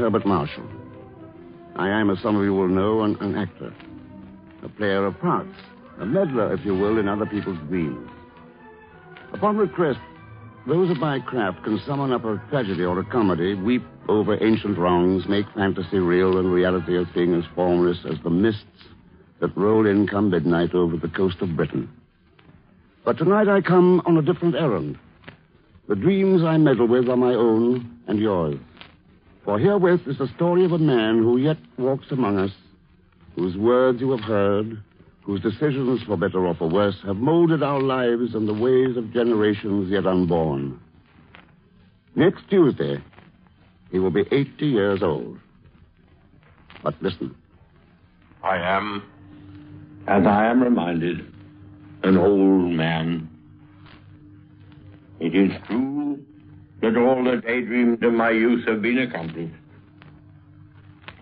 [0.00, 0.64] Herbert Marshall.
[1.76, 3.70] I am, as some of you will know, an, an actor,
[4.62, 5.54] a player of parts,
[5.98, 8.08] a meddler, if you will, in other people's dreams.
[9.34, 9.98] Upon request,
[10.66, 14.78] those of my craft can summon up a tragedy or a comedy, weep over ancient
[14.78, 18.64] wrongs, make fantasy real and reality a thing as formless as the mists
[19.40, 21.90] that roll in come midnight over the coast of Britain.
[23.04, 24.98] But tonight I come on a different errand.
[25.88, 28.58] The dreams I meddle with are my own and yours.
[29.50, 32.52] For herewith is the story of a man who yet walks among us,
[33.34, 34.80] whose words you have heard,
[35.24, 39.12] whose decisions, for better or for worse, have molded our lives and the ways of
[39.12, 40.78] generations yet unborn.
[42.14, 43.02] Next Tuesday,
[43.90, 45.36] he will be 80 years old.
[46.84, 47.34] But listen.
[48.44, 49.02] I am,
[50.06, 51.26] as I am reminded,
[52.04, 53.28] an old man.
[55.18, 56.24] It is true
[56.82, 59.54] that all the daydreams of my youth have been accomplished.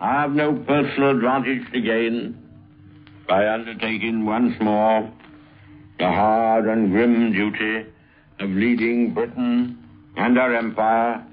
[0.01, 2.37] I have no personal advantage to gain
[3.27, 5.11] by undertaking once more
[5.99, 7.85] the hard and grim duty
[8.39, 9.77] of leading Britain
[10.15, 11.25] and her empire.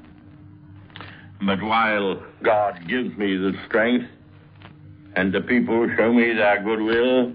[1.47, 4.07] But while God gives me the strength
[5.15, 7.33] and the people show me their goodwill,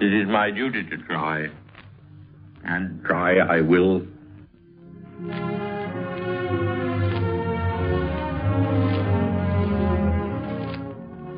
[0.00, 1.48] it is my duty to try.
[2.64, 4.02] And try I will.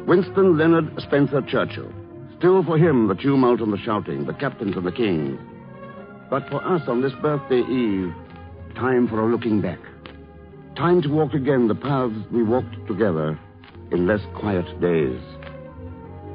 [0.06, 1.90] Winston Leonard Spencer Churchill.
[2.36, 5.40] Still for him the tumult and the shouting, the captains and the kings.
[6.28, 8.12] But for us on this birthday eve,
[8.74, 9.78] time for a looking back.
[10.76, 13.38] Time to walk again the paths we walked together
[13.92, 15.20] in less quiet days.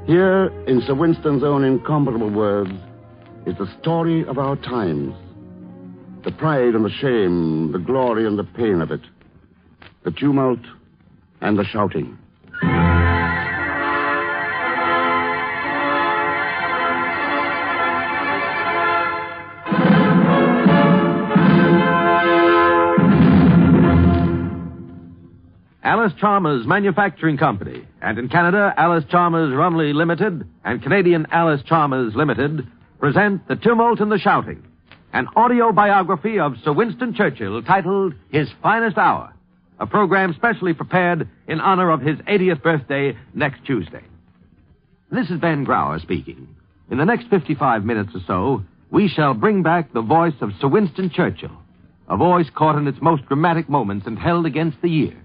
[0.07, 2.71] Here, in Sir Winston's own incomparable words,
[3.45, 5.13] is the story of our times.
[6.23, 9.01] The pride and the shame, the glory and the pain of it.
[10.05, 10.59] The tumult
[11.41, 12.17] and the shouting.
[25.99, 32.65] Allis-Chalmers Manufacturing Company, and in Canada, Alice Chalmers Rumely Limited and Canadian Allis-Chalmers Limited
[33.01, 34.65] present The Tumult and the Shouting,
[35.11, 39.33] an audio biography of Sir Winston Churchill titled His Finest Hour,
[39.77, 44.05] a program specially prepared in honor of his 80th birthday next Tuesday.
[45.11, 46.47] This is Ben Grauer speaking.
[46.89, 50.69] In the next 55 minutes or so, we shall bring back the voice of Sir
[50.69, 51.57] Winston Churchill,
[52.07, 55.21] a voice caught in its most dramatic moments and held against the year.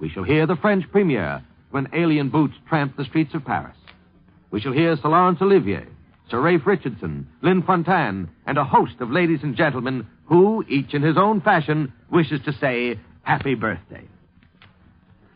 [0.00, 3.76] We shall hear the French premier when alien boots tramp the streets of Paris.
[4.50, 5.86] We shall hear Sir Laurence Olivier,
[6.30, 11.02] Sir Ralph Richardson, Lynn Fontanne, and a host of ladies and gentlemen who, each in
[11.02, 14.04] his own fashion, wishes to say happy birthday.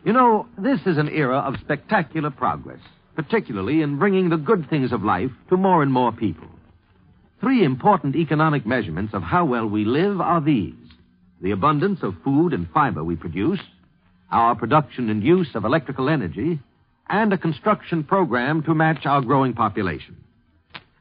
[0.05, 2.81] You know, this is an era of spectacular progress,
[3.15, 6.49] particularly in bringing the good things of life to more and more people.
[7.41, 10.75] Three important economic measurements of how well we live are these
[11.43, 13.59] the abundance of food and fiber we produce,
[14.33, 16.59] our production and use of electrical energy,
[17.09, 20.17] and a construction program to match our growing population.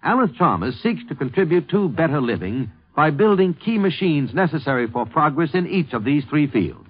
[0.03, 5.67] Allis-Chalmers seeks to contribute to better living by building key machines necessary for progress in
[5.67, 6.89] each of these three fields.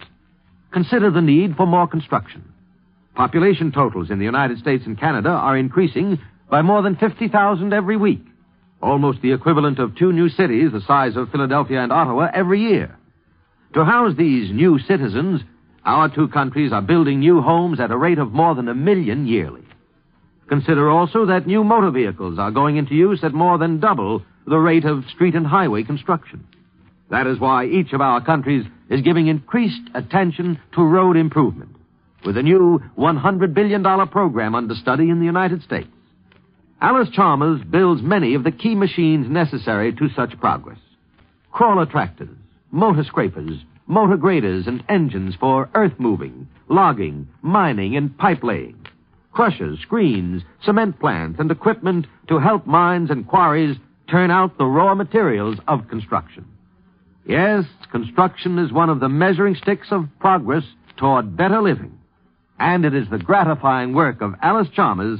[0.71, 2.51] Consider the need for more construction.
[3.13, 7.97] Population totals in the United States and Canada are increasing by more than 50,000 every
[7.97, 8.25] week,
[8.81, 12.97] almost the equivalent of two new cities the size of Philadelphia and Ottawa every year.
[13.73, 15.41] To house these new citizens,
[15.85, 19.25] our two countries are building new homes at a rate of more than a million
[19.25, 19.63] yearly.
[20.47, 24.57] Consider also that new motor vehicles are going into use at more than double the
[24.57, 26.45] rate of street and highway construction.
[27.09, 31.75] That is why each of our countries is giving increased attention to road improvement,
[32.25, 35.89] with a new $100 billion program under study in the United States.
[36.81, 40.79] Allis-Chalmers builds many of the key machines necessary to such progress.
[41.51, 42.35] Crawler tractors,
[42.71, 43.59] motor scrapers,
[43.91, 48.87] motor graders and engines for earth moving, logging, mining, and pipe laying,
[49.33, 53.75] crushers, screens, cement plants, and equipment to help mines and quarries
[54.09, 56.45] turn out the raw materials of construction.
[57.25, 60.63] Yes, construction is one of the measuring sticks of progress
[60.95, 61.99] toward better living.
[62.59, 65.19] And it is the gratifying work of Allis-Chalmers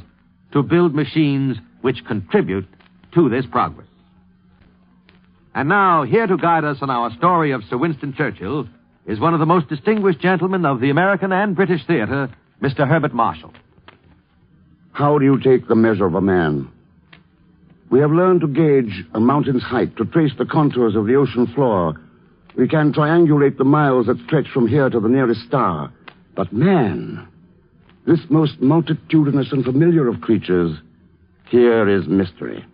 [0.53, 2.67] to build machines which contribute
[3.15, 3.88] to this progress.
[5.53, 8.68] And now, here to guide us on our story of Sir Winston Churchill
[9.06, 12.30] is one of the most distinguished gentlemen of the American and British theater,
[12.62, 12.88] Mr.
[12.88, 13.53] Herbert Marshall.
[14.94, 16.69] How do you take the measure of a man?
[17.89, 21.48] We have learned to gauge a mountain's height, to trace the contours of the ocean
[21.48, 22.00] floor.
[22.57, 25.92] We can triangulate the miles that stretch from here to the nearest star.
[26.36, 27.27] But man,
[28.07, 30.77] this most multitudinous and familiar of creatures,
[31.50, 32.65] here is mystery.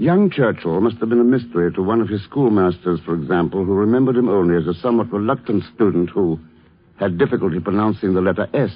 [0.00, 3.74] Young Churchill must have been a mystery to one of his schoolmasters, for example, who
[3.74, 6.40] remembered him only as a somewhat reluctant student who
[6.96, 8.70] had difficulty pronouncing the letter S.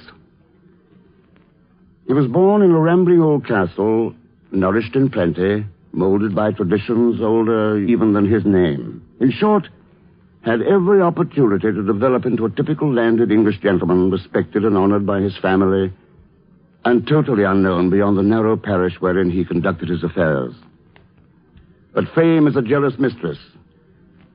[2.05, 4.13] He was born in a rambling old castle,
[4.51, 9.01] nourished in plenty, molded by traditions older even than his name.
[9.19, 9.67] In short,
[10.41, 15.21] had every opportunity to develop into a typical landed English gentleman, respected and honored by
[15.21, 15.91] his family,
[16.83, 20.53] and totally unknown beyond the narrow parish wherein he conducted his affairs.
[21.95, 23.37] But fame is a jealous mistress,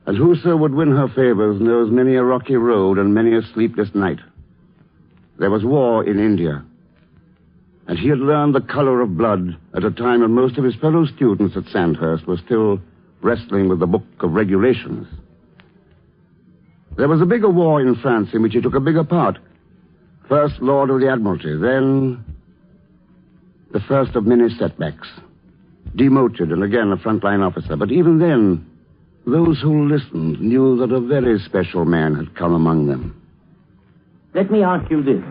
[0.07, 3.93] and whoso would win her favors knows many a rocky road and many a sleepless
[3.93, 4.17] night.
[5.37, 6.65] There was war in India,
[7.85, 10.73] and he had learned the color of blood at a time when most of his
[10.75, 12.81] fellow students at Sandhurst were still
[13.21, 15.07] wrestling with the book of regulations.
[16.97, 19.37] There was a bigger war in France in which he took a bigger part.
[20.27, 22.25] First Lord of the Admiralty, then
[23.71, 25.07] the first of many setbacks
[25.95, 27.75] demoted and again a frontline officer.
[27.75, 28.65] But even then,
[29.25, 33.15] those who listened knew that a very special man had come among them.
[34.33, 35.23] Let me ask you this.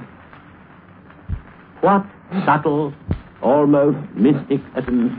[1.80, 2.04] What
[2.44, 2.92] subtle,
[3.42, 5.12] almost mystic essence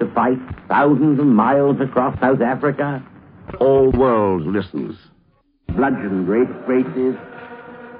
[0.00, 0.38] to fight
[0.68, 3.02] thousands of miles across South Africa?
[3.60, 4.96] All the world listens.
[5.68, 7.16] Bludgeon great races,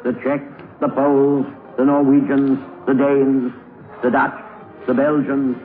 [0.02, 0.44] the Czechs,
[0.81, 1.46] the Poles,
[1.78, 3.52] the Norwegians, the Danes,
[4.02, 4.34] the Dutch,
[4.87, 5.56] the Belgians,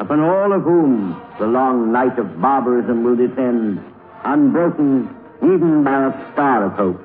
[0.00, 3.80] upon all of whom the long night of barbarism will descend,
[4.24, 5.08] unbroken
[5.42, 7.00] even by a star of hope.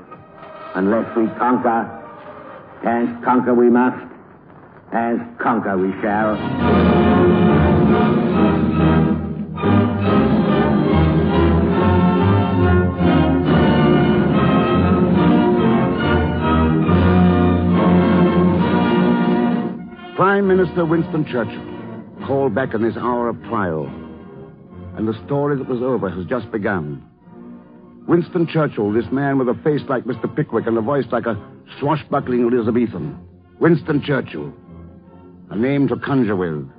[0.75, 1.85] Unless we conquer,
[2.83, 4.05] as conquer we must,
[4.91, 6.37] as conquer we shall.
[20.15, 21.78] Prime Minister Winston Churchill
[22.29, 23.87] called back in this hour of trial.
[24.95, 27.03] And the story that was over has just begun.
[28.07, 30.33] Winston Churchill, this man with a face like Mr.
[30.35, 31.35] Pickwick and a voice like a
[31.79, 33.17] swashbuckling Elizabethan.
[33.59, 34.53] Winston Churchill.
[35.49, 36.69] A name to conjure with.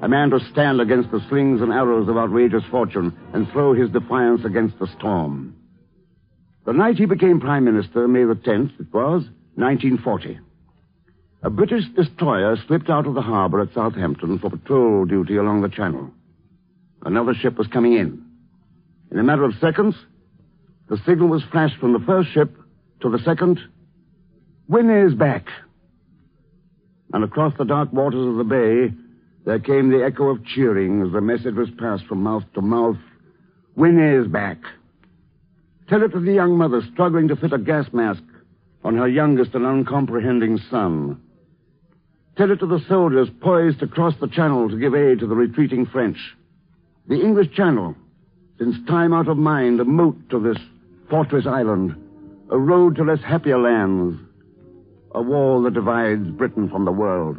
[0.00, 3.90] A man to stand against the slings and arrows of outrageous fortune and throw his
[3.90, 5.54] defiance against the storm.
[6.64, 9.24] The night he became Prime Minister, May the 10th, it was,
[9.56, 10.40] 1940.
[11.46, 15.68] A British destroyer slipped out of the harbor at Southampton for patrol duty along the
[15.68, 16.10] channel.
[17.04, 18.26] Another ship was coming in.
[19.12, 19.94] In a matter of seconds,
[20.88, 22.52] the signal was flashed from the first ship
[23.00, 23.60] to the second.
[24.66, 25.46] Win is back.
[27.12, 28.92] And across the dark waters of the bay,
[29.44, 32.98] there came the echo of cheering as the message was passed from mouth to mouth.
[33.76, 34.58] Win is back.
[35.88, 38.24] Tell it to the young mother struggling to fit a gas mask
[38.82, 41.22] on her youngest and uncomprehending son.
[42.36, 45.34] Tell it to the soldiers poised to cross the channel to give aid to the
[45.34, 46.18] retreating French.
[47.08, 47.94] The English Channel,
[48.58, 50.62] since time out of mind, a moat to this
[51.08, 51.96] fortress island,
[52.50, 54.20] a road to less happier lands,
[55.14, 57.38] a wall that divides Britain from the world.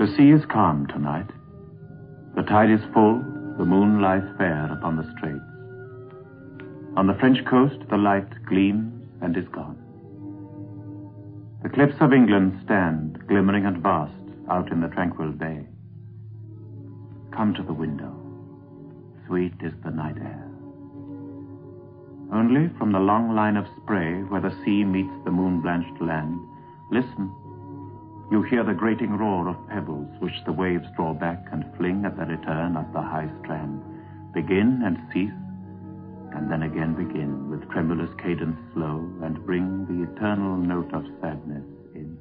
[0.00, 1.30] The sea is calm tonight.
[2.34, 3.20] The tide is full,
[3.58, 5.51] the moon lies fair upon the straits.
[6.94, 9.78] On the French coast, the light gleams and is gone.
[11.62, 14.12] The cliffs of England stand, glimmering and vast,
[14.50, 15.64] out in the tranquil bay.
[17.34, 18.12] Come to the window.
[19.26, 20.48] Sweet is the night air.
[22.30, 26.38] Only from the long line of spray where the sea meets the moon-blanched land,
[26.90, 27.32] listen.
[28.30, 32.18] You hear the grating roar of pebbles which the waves draw back and fling at
[32.18, 33.82] the return up the high strand,
[34.34, 35.32] begin and cease,
[36.34, 41.64] and then again begin with tremulous cadence slow and bring the eternal note of sadness
[41.94, 42.18] in.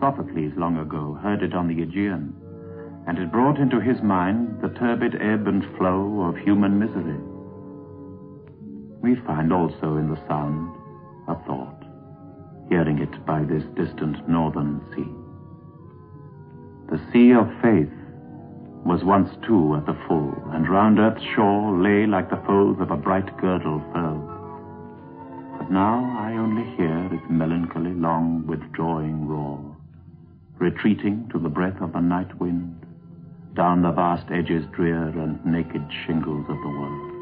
[0.00, 2.34] Sophocles long ago heard it on the Aegean,
[3.06, 7.18] and it brought into his mind the turbid ebb and flow of human misery.
[9.00, 10.74] We find also in the sound
[11.28, 11.84] a thought,
[12.68, 15.08] hearing it by this distant northern sea.
[16.90, 17.92] The sea of faith
[18.84, 22.90] was once too at the full, and round earth's shore lay like the folds of
[22.90, 24.28] a bright girdle furled.
[25.58, 29.76] But now I only hear its melancholy, long withdrawing roar,
[30.58, 32.84] retreating to the breath of the night wind,
[33.54, 37.12] down the vast edges drear and naked shingles of the world.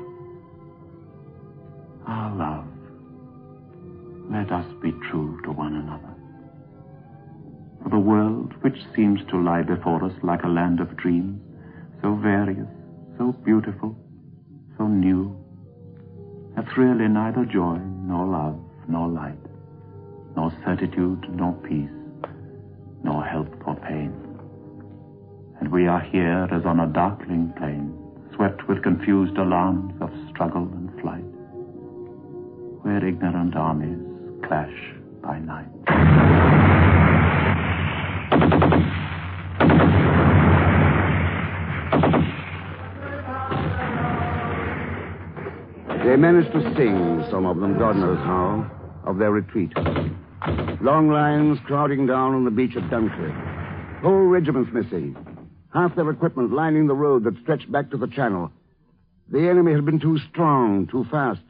[2.07, 2.67] Our love,
[4.31, 6.15] let us be true to one another.
[7.83, 11.41] For the world, which seems to lie before us like a land of dreams,
[12.03, 12.69] so various,
[13.19, 13.97] so beautiful,
[14.77, 15.37] so new,
[16.57, 19.39] hath really neither joy, nor love, nor light,
[20.37, 21.91] nor certitude, nor peace,
[23.05, 24.13] nor help for pain.
[25.61, 27.97] And we are here as on a darkling plain,
[28.35, 31.25] swept with confused alarms of struggle and flight,
[32.83, 33.99] where ignorant armies
[34.47, 36.60] clash by night.
[46.05, 48.71] They managed to sing, some of them, God knows how,
[49.05, 49.71] of their retreat.
[50.81, 54.01] Long lines crowding down on the beach at Dunkirk.
[54.03, 55.15] Whole regiments missing.
[55.75, 58.51] Half their equipment lining the road that stretched back to the channel.
[59.29, 61.43] The enemy had been too strong, too fast.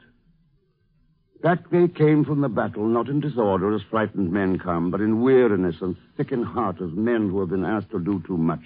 [1.41, 5.21] Back they came from the battle, not in disorder as frightened men come, but in
[5.21, 8.61] weariness and sick in heart as men who have been asked to do too much.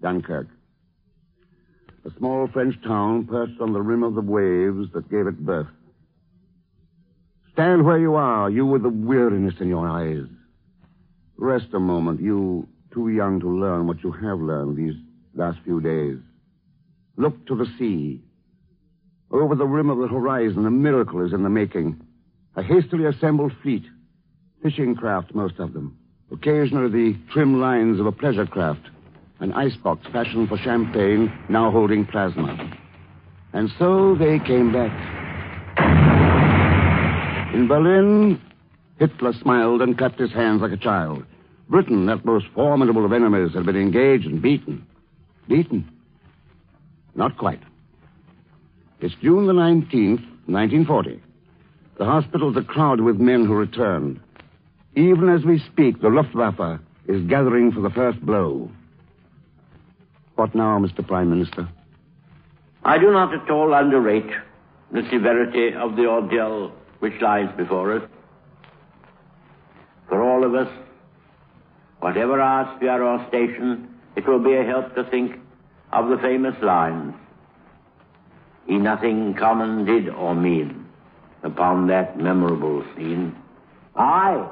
[0.00, 0.46] Dunkirk.
[2.04, 5.66] A small French town perched on the rim of the waves that gave it birth.
[7.52, 10.24] Stand where you are, you with the weariness in your eyes.
[11.36, 14.94] Rest a moment, you too young to learn what you have learned these
[15.34, 16.16] last few days.
[17.16, 18.22] Look to the sea.
[19.30, 22.00] Over the rim of the horizon, a miracle is in the making.
[22.56, 23.84] A hastily assembled fleet.
[24.62, 25.98] Fishing craft, most of them.
[26.32, 28.88] Occasionally the trim lines of a pleasure craft.
[29.40, 32.78] An icebox fashioned for champagne, now holding plasma.
[33.54, 34.92] And so they came back.
[37.54, 38.40] In Berlin,
[38.98, 41.24] Hitler smiled and clapped his hands like a child.
[41.70, 44.86] Britain, that most formidable of enemies, had been engaged and beaten.
[45.48, 45.90] Beaten?
[47.14, 47.62] Not quite.
[49.00, 51.22] It's June the 19th, 1940.
[51.98, 54.20] The hospitals are crowded with men who returned.
[54.96, 58.70] Even as we speak, the Luftwaffe is gathering for the first blow.
[60.40, 61.06] What now, Mr.
[61.06, 61.68] Prime Minister?
[62.82, 64.30] I do not at all underrate
[64.90, 68.08] the severity of the ordeal which lies before us.
[70.08, 70.72] For all of us,
[71.98, 75.38] whatever our sphere or station, it will be a help to think
[75.92, 77.12] of the famous lines.
[78.66, 80.86] He nothing common did or mean
[81.42, 83.36] upon that memorable scene.
[83.94, 84.48] Aye,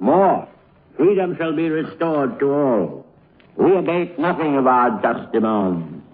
[0.00, 0.48] more,
[0.96, 2.97] freedom shall be restored to all.
[3.58, 6.04] We abate nothing of our just demands.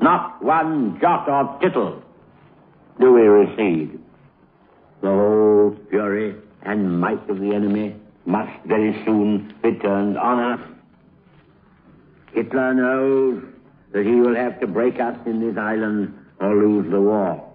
[0.00, 2.00] Not one jot or tittle
[3.00, 3.98] do we recede.
[5.02, 10.60] The whole fury and might of the enemy must very soon be turned on us.
[12.32, 13.42] Hitler knows
[13.92, 17.52] that he will have to break us in this island or lose the war.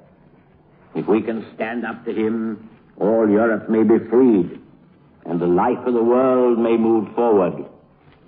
[0.95, 4.59] If we can stand up to him, all Europe may be freed,
[5.25, 7.65] and the life of the world may move forward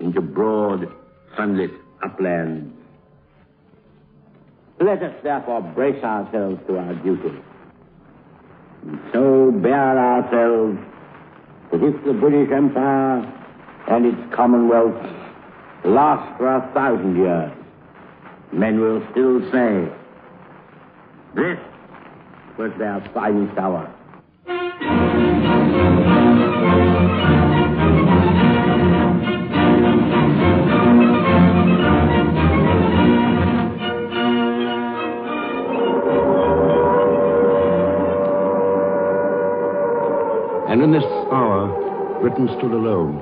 [0.01, 0.91] into broad,
[1.37, 1.71] sunlit
[2.03, 2.73] uplands.
[4.79, 7.37] Let us therefore brace ourselves to our duty.
[8.83, 10.79] And so bear ourselves
[11.71, 13.19] that if the British Empire
[13.87, 14.99] and its Commonwealth
[15.85, 17.51] last for a thousand years,
[18.51, 19.87] men will still say,
[21.35, 21.59] this
[22.57, 23.90] was their finest hour.
[42.21, 43.17] Britain stood alone.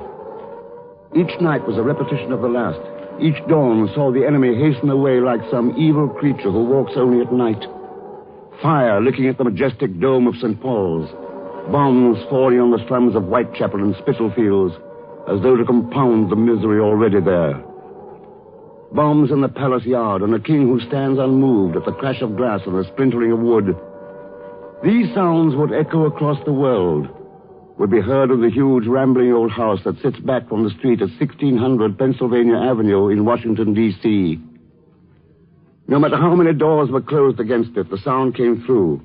[1.16, 2.78] Each night was a repetition of the last.
[3.18, 7.32] Each dawn saw the enemy hasten away like some evil creature who walks only at
[7.32, 7.64] night.
[8.60, 10.60] Fire licking at the majestic dome of St.
[10.60, 11.08] Paul's.
[11.72, 14.74] Bombs falling on the slums of Whitechapel and Spitalfields
[15.28, 17.56] as though to compound the misery already there.
[18.92, 22.36] Bombs in the palace yard and a king who stands unmoved at the crash of
[22.36, 23.76] glass and the splintering of wood.
[24.84, 27.08] These sounds would echo across the world
[27.80, 31.00] would be heard of the huge rambling old house that sits back from the street
[31.00, 34.38] at 1600 Pennsylvania Avenue in Washington, D.C.
[35.88, 39.00] No matter how many doors were closed against it, the sound came through.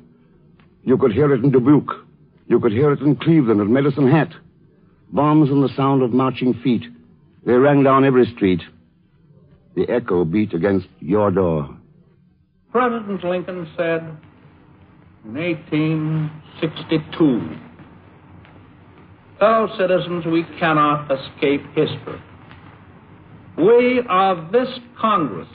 [0.83, 2.05] You could hear it in Dubuque.
[2.47, 4.33] You could hear it in Cleveland and Medicine Hat.
[5.09, 6.83] Bombs and the sound of marching feet.
[7.45, 8.59] They rang down every street.
[9.75, 11.77] The echo beat against your door.
[12.73, 14.01] President Lincoln said
[15.23, 17.64] in 1862,
[19.39, 22.21] Fellow citizens, we cannot escape history.
[23.57, 24.67] We of this
[24.99, 25.47] Congress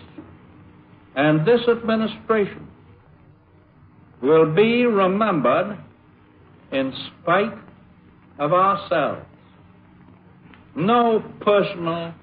[1.17, 2.69] and this administration
[4.23, 5.79] will be remembered
[6.73, 7.55] in spite
[8.39, 9.23] of ourselves.
[10.77, 12.15] No personal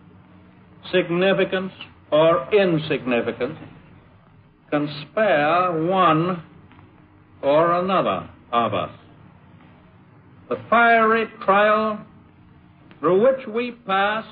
[0.92, 1.74] significance
[2.12, 3.58] or insignificance
[4.72, 6.44] can spare one
[7.42, 8.92] or another of us.
[10.50, 12.00] The fiery trial
[13.00, 14.26] through which we pass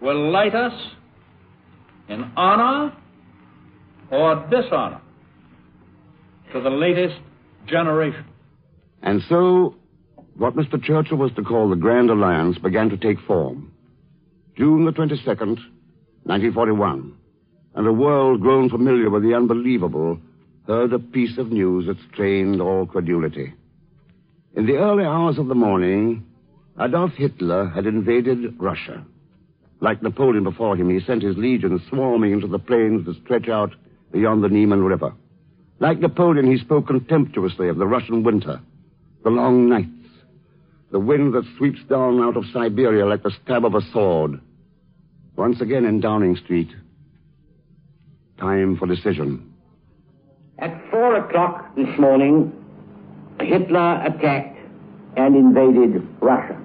[0.00, 0.72] will light us
[2.08, 2.96] in honor
[4.10, 5.00] or dishonor
[6.52, 7.16] to the latest
[7.66, 8.24] generation.
[9.02, 9.76] And so,
[10.36, 10.82] what Mr.
[10.82, 13.72] Churchill was to call the Grand Alliance began to take form.
[14.56, 15.58] June the 22nd,
[16.24, 17.16] 1941.
[17.74, 20.18] And a world grown familiar with the unbelievable
[20.66, 23.52] heard a piece of news that strained all credulity.
[24.56, 26.24] In the early hours of the morning,
[26.80, 29.04] Adolf Hitler had invaded Russia.
[29.80, 33.74] Like Napoleon before him, he sent his legions swarming into the plains that stretch out
[34.12, 35.12] beyond the Niemen River.
[35.80, 38.60] Like Napoleon, he spoke contemptuously of the Russian winter,
[39.24, 39.88] the long nights,
[40.92, 44.40] the wind that sweeps down out of Siberia like the stab of a sword.
[45.36, 46.70] Once again in Downing Street,
[48.38, 49.52] time for decision.
[50.60, 52.52] At four o'clock this morning,
[53.44, 54.58] Hitler attacked
[55.16, 56.60] and invaded Russia.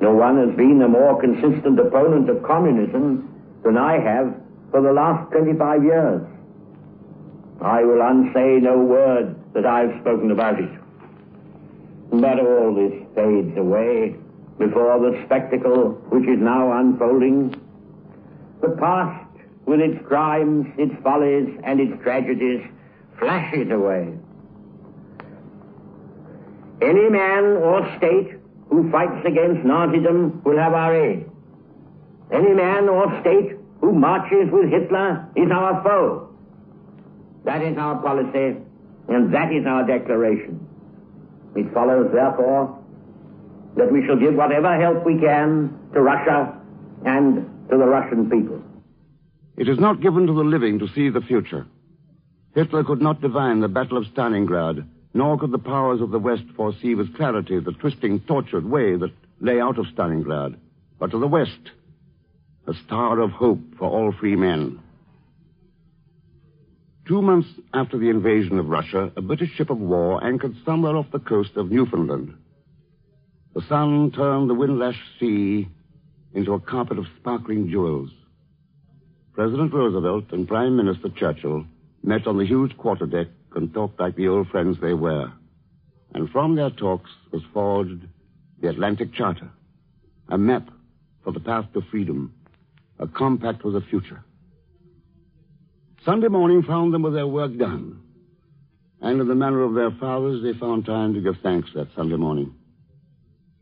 [0.00, 3.28] No one has been a more consistent opponent of communism
[3.62, 4.34] than I have
[4.70, 6.22] for the last 25 years.
[7.60, 10.70] I will unsay no word that I've spoken about it.
[12.10, 14.16] But all this fades away
[14.58, 17.54] before the spectacle which is now unfolding.
[18.60, 19.30] The past,
[19.66, 22.62] with its crimes, its follies, and its tragedies,
[23.18, 24.12] flashes away.
[26.82, 31.30] Any man or state who fights against Nazism will have our aid.
[32.32, 36.28] Any man or state who marches with Hitler is our foe.
[37.44, 38.56] That is our policy,
[39.08, 40.66] and that is our declaration.
[41.54, 42.78] It follows, therefore,
[43.76, 46.58] that we shall give whatever help we can to Russia
[47.04, 48.62] and to the Russian people.
[49.56, 51.66] It is not given to the living to see the future.
[52.54, 56.44] Hitler could not divine the Battle of Stalingrad, nor could the powers of the West
[56.56, 60.56] foresee with clarity the twisting, tortured way that lay out of Stalingrad.
[60.98, 61.70] But to the West,
[62.66, 64.80] a star of hope for all free men.
[67.06, 71.10] Two months after the invasion of Russia, a British ship of war anchored somewhere off
[71.10, 72.34] the coast of Newfoundland.
[73.54, 75.68] The sun turned the wind-lashed sea
[76.32, 78.10] into a carpet of sparkling jewels.
[79.34, 81.66] President Roosevelt and Prime Minister Churchill
[82.02, 85.32] met on the huge quarterdeck and talked like the old friends they were.
[86.14, 88.06] And from their talks was forged
[88.60, 89.50] the Atlantic Charter,
[90.28, 90.68] a map
[91.24, 92.34] for the path to freedom,
[92.98, 94.22] a compact for the future.
[96.04, 98.00] Sunday morning found them with their work done.
[99.00, 102.16] And in the manner of their fathers, they found time to give thanks that Sunday
[102.16, 102.54] morning.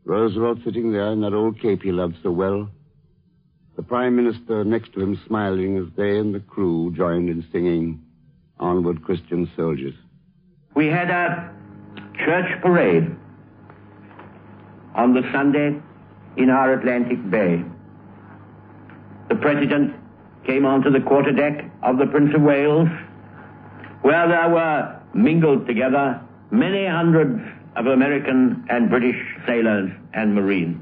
[0.03, 2.69] Roosevelt sitting there in that old cape he loved so well.
[3.75, 8.03] The Prime Minister next to him smiling as they and the crew joined in singing
[8.61, 9.95] Onward Christian Soldiers.
[10.75, 11.51] We had a
[12.23, 13.15] church parade
[14.95, 15.81] on the Sunday
[16.37, 17.63] in our Atlantic Bay.
[19.29, 19.95] The President
[20.45, 22.89] came onto the quarterdeck of the Prince of Wales,
[24.01, 26.21] where there were mingled together
[26.51, 27.41] many hundreds
[27.75, 30.77] of American and British sailors and Marines.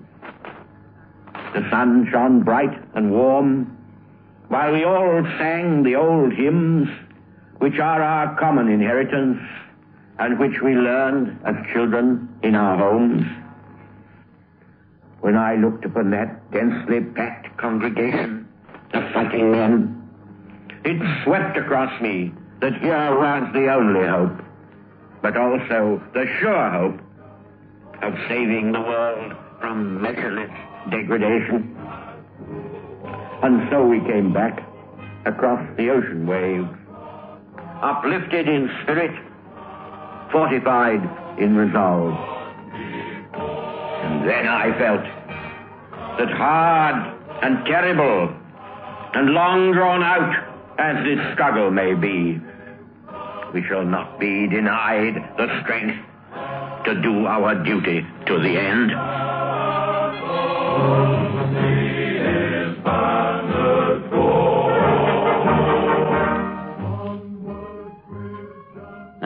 [1.53, 3.75] The sun shone bright and warm,
[4.49, 6.89] while we all sang the old hymns,
[7.59, 9.39] which are our common inheritance
[10.17, 13.25] and which we learned as children in our homes.
[15.21, 18.47] When I looked upon that densely packed congregation
[18.93, 20.09] of fighting men,
[20.83, 24.41] it swept across me that here was the only hope,
[25.21, 26.99] but also the sure hope
[28.01, 30.51] of saving the world from measureless
[30.89, 31.75] degradation.
[33.43, 34.65] And so we came back
[35.25, 36.69] across the ocean waves,
[37.81, 39.11] uplifted in spirit,
[40.31, 41.01] fortified
[41.39, 42.13] in resolve.
[43.33, 45.03] And then I felt
[46.19, 48.35] that hard and terrible
[49.13, 52.39] and long drawn out as this struggle may be,
[53.53, 55.97] we shall not be denied the strength
[56.85, 58.91] to do our duty to the end.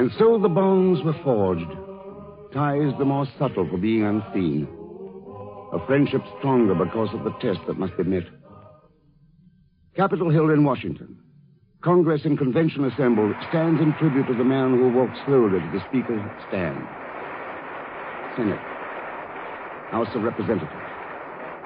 [0.04, 1.72] And so the bonds were forged,
[2.54, 4.68] ties the more subtle for being unseen,
[5.72, 8.26] a friendship stronger because of the test that must be met.
[9.96, 11.18] Capitol Hill in Washington.
[11.80, 15.82] Congress and convention assembled stands in tribute to the man who walked slowly to the
[15.88, 16.86] Speaker's stand.
[18.36, 18.60] Senate.
[19.90, 20.92] House of Representatives.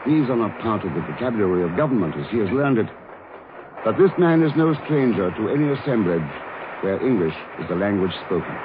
[0.05, 2.89] These are not part of the vocabulary of government as he has learned it.
[3.83, 6.46] But this man is no stranger to any assemblage
[6.81, 8.55] where English is the language spoken.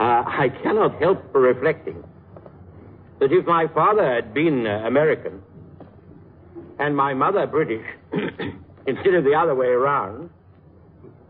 [0.00, 2.02] Uh, I cannot help reflecting
[3.18, 5.42] that if my father had been uh, American
[6.78, 7.84] and my mother British,
[8.86, 10.30] instead of the other way around,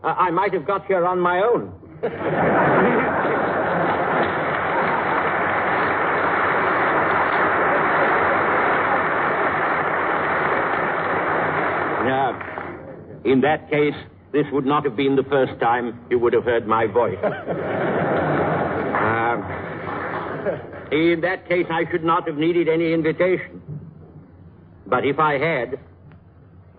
[0.03, 1.73] uh, I might have got here on my own.
[12.05, 12.31] now,
[13.23, 13.93] in that case,
[14.31, 17.19] this would not have been the first time you would have heard my voice.
[19.01, 19.37] Uh,
[20.91, 23.61] in that case, I should not have needed any invitation.
[24.85, 25.79] But if I had,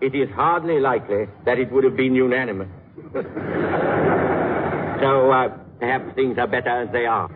[0.01, 2.69] it is hardly likely that it would have been unanimous.
[3.13, 7.27] so uh, perhaps things are better as they are.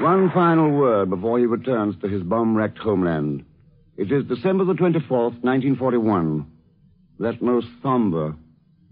[0.00, 3.44] One final word before he returns to his bomb wrecked homeland.
[3.98, 6.46] It is December the 24th, 1941.
[7.18, 8.36] That most somber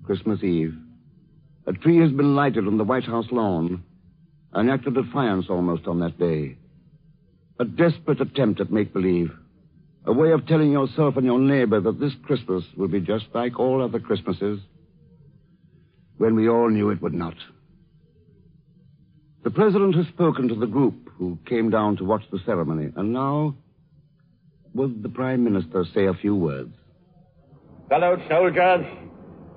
[0.04, 0.74] Christmas Eve.
[1.68, 3.84] A tree has been lighted on the White House lawn.
[4.52, 6.56] An act of defiance almost on that day.
[7.60, 9.30] A desperate attempt at make believe.
[10.06, 13.60] A way of telling yourself and your neighbor that this Christmas will be just like
[13.60, 14.58] all other Christmases
[16.18, 17.36] when we all knew it would not.
[19.44, 23.12] The president has spoken to the group who came down to watch the ceremony, and
[23.12, 23.54] now
[24.76, 26.74] would the prime minister say a few words?
[27.88, 28.84] Fellow soldiers,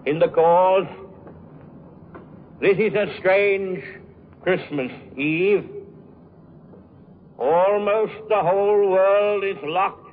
[0.06, 0.88] in the cause,
[2.62, 3.84] this is a strange
[4.42, 5.68] Christmas Eve.
[7.38, 10.10] Almost the whole world is locked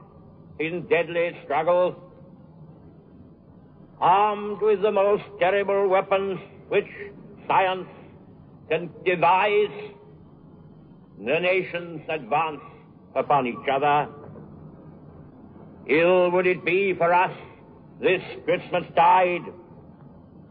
[0.59, 1.97] in deadly struggle,
[4.01, 6.39] armed with the most terrible weapons
[6.69, 6.87] which
[7.47, 7.89] science
[8.69, 9.93] can devise.
[11.19, 12.61] The nations advance
[13.15, 14.09] upon each other.
[15.89, 17.37] Ill would it be for us
[18.01, 19.45] this Christmas tide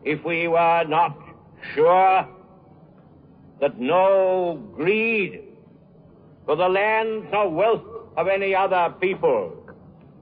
[0.03, 1.17] if we were not
[1.73, 2.27] sure
[3.59, 5.41] that no greed
[6.45, 7.83] for the lands or wealth
[8.15, 9.57] of any other people,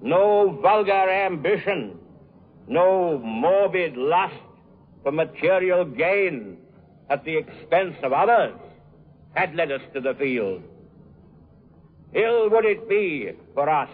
[0.02, 2.00] no vulgar ambition,
[2.68, 4.34] no morbid lust
[5.04, 6.58] for material gain
[7.10, 8.54] at the expense of others
[9.36, 10.64] had led us to the field.
[12.14, 13.90] Ill would it be for us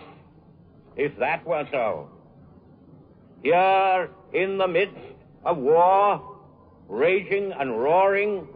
[0.95, 2.09] if that were so.
[3.43, 4.97] Here in the midst
[5.45, 6.37] of war,
[6.87, 8.47] raging and roaring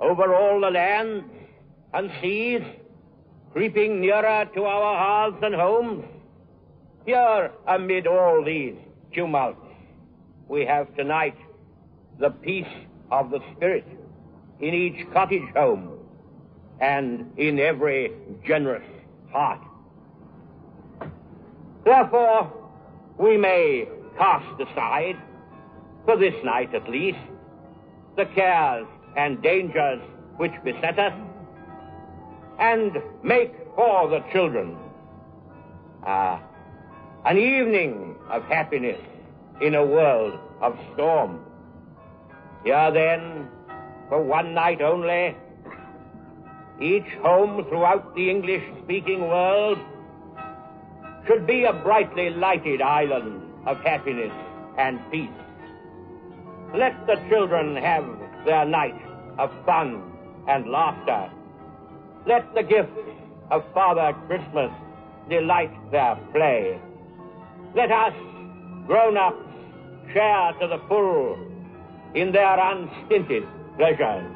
[0.00, 1.24] over all the lands
[1.94, 2.62] and seas,
[3.52, 6.04] creeping nearer to our hearths and homes,
[7.06, 8.74] here amid all these
[9.14, 9.60] tumults,
[10.48, 11.36] we have tonight
[12.18, 12.66] the peace
[13.10, 13.86] of the Spirit
[14.60, 15.98] in each cottage home
[16.80, 18.12] and in every
[18.44, 18.86] generous
[19.30, 19.60] heart.
[21.88, 22.52] Therefore,
[23.16, 25.16] we may cast aside,
[26.04, 27.16] for this night at least,
[28.14, 30.02] the cares and dangers
[30.36, 31.14] which beset us,
[32.58, 34.76] and make for the children
[36.06, 36.38] uh,
[37.24, 39.00] an evening of happiness
[39.62, 41.40] in a world of storm.
[42.64, 43.48] Here then,
[44.10, 45.34] for one night only,
[46.82, 49.78] each home throughout the English speaking world
[51.28, 54.32] should be a brightly lighted island of happiness
[54.78, 55.28] and peace.
[56.74, 58.04] Let the children have
[58.46, 58.98] their night
[59.38, 60.02] of fun
[60.48, 61.30] and laughter.
[62.26, 62.98] Let the gifts
[63.50, 64.70] of Father Christmas
[65.28, 66.80] delight their play.
[67.74, 68.14] Let us,
[68.86, 69.44] grown-ups,
[70.14, 71.38] share to the full
[72.14, 74.32] in their unstinted pleasures.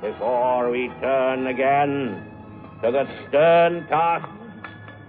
[0.00, 2.24] Before we turn again
[2.82, 4.28] to the stern task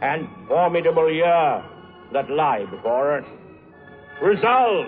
[0.01, 1.63] and formidable year
[2.13, 3.25] that lie before us,
[4.21, 4.87] resolve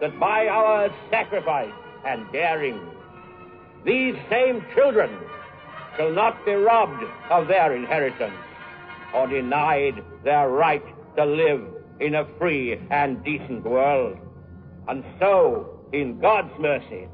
[0.00, 1.72] that by our sacrifice
[2.06, 2.80] and daring.
[3.84, 5.10] These same children
[5.96, 8.34] shall not be robbed of their inheritance
[9.14, 10.84] or denied their right
[11.16, 11.62] to live
[12.00, 14.16] in a free and decent world.
[14.86, 17.08] And so, in God's mercy,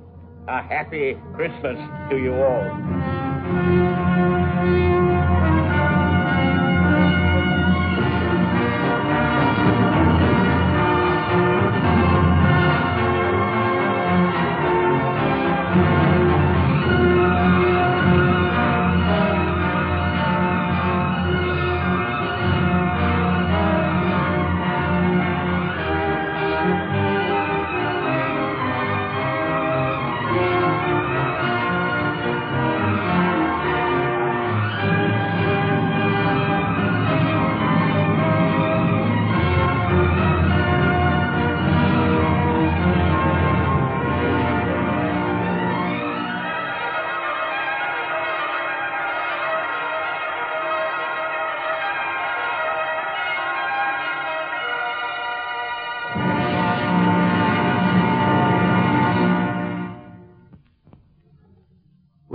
[0.47, 1.79] a happy Christmas
[2.11, 4.14] to you all.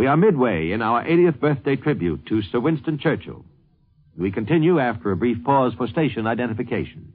[0.09, 3.45] Are midway in our 80th birthday tribute to Sir Winston Churchill.
[4.17, 7.13] We continue after a brief pause for station identification.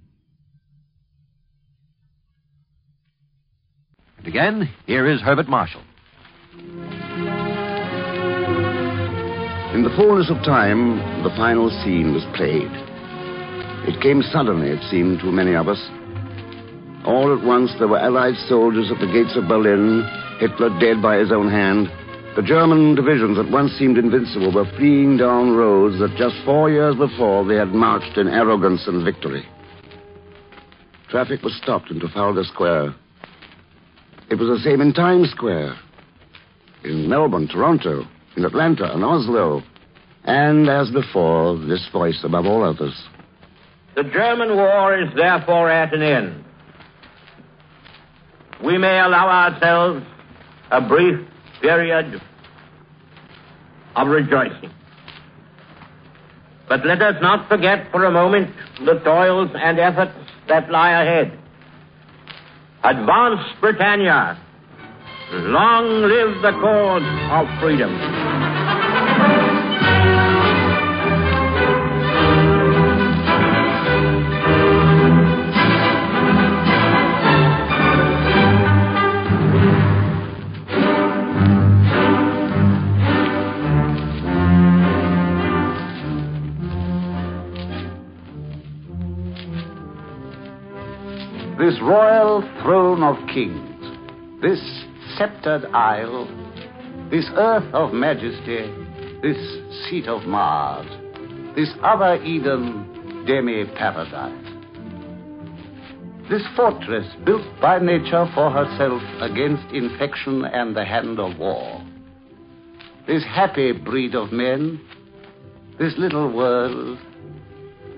[4.18, 5.82] And again, here is Herbert Marshall.
[9.74, 12.70] In the fullness of time, the final scene was played.
[13.86, 15.82] It came suddenly, it seemed, to many of us.
[17.04, 21.18] All at once, there were Allied soldiers at the gates of Berlin, Hitler dead by
[21.18, 21.88] his own hand.
[22.36, 26.96] The German divisions that once seemed invincible were fleeing down roads that just four years
[26.96, 29.46] before they had marched in arrogance and victory.
[31.10, 32.96] Traffic was stopped in Trafalgar Square.
[34.30, 35.76] It was the same in Times Square,
[36.82, 38.02] in Melbourne, Toronto,
[38.36, 39.62] in Atlanta, and Oslo.
[40.24, 43.00] And as before, this voice above all others.
[43.94, 46.44] The German war is therefore at an end.
[48.64, 50.04] We may allow ourselves
[50.72, 51.28] a brief
[51.64, 52.20] period
[53.96, 54.70] of rejoicing.
[56.68, 60.12] But let us not forget for a moment the toils and efforts
[60.48, 61.38] that lie ahead.
[62.84, 64.38] Advance, Britannia!
[65.32, 68.63] Long live the cause of freedom!
[91.84, 94.60] Royal throne of kings, this
[95.16, 96.26] sceptered isle,
[97.10, 98.72] this earth of majesty,
[99.20, 99.36] this
[99.84, 100.86] seat of Mars,
[101.54, 104.44] this other Eden, demi-paradise.
[106.30, 111.84] This fortress built by nature for herself against infection and the hand of war.
[113.06, 114.80] This happy breed of men,
[115.78, 116.98] this little world,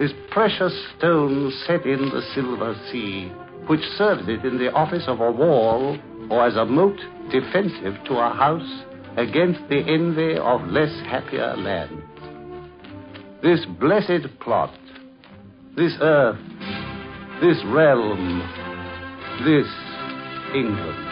[0.01, 3.31] this precious stone set in the silver sea,
[3.67, 5.99] which serves it in the office of a wall
[6.31, 6.99] or as a moat
[7.31, 8.85] defensive to a house
[9.17, 12.03] against the envy of less happier lands.
[13.43, 14.75] This blessed plot,
[15.77, 16.39] this earth,
[17.41, 18.41] this realm,
[19.45, 19.67] this
[20.55, 21.06] England.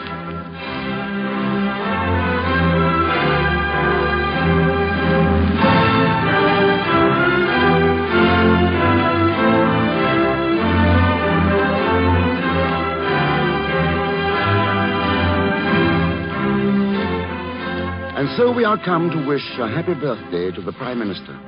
[18.24, 21.38] And so we are come to wish a happy birthday to the Prime Minister.